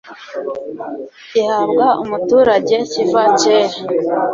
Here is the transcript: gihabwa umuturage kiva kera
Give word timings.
gihabwa 1.33 1.87
umuturage 2.03 2.75
kiva 2.91 3.23
kera 3.39 3.77